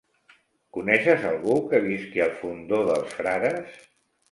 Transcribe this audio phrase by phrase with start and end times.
[0.77, 3.81] Coneixes algú que visqui al Fondó dels Frares?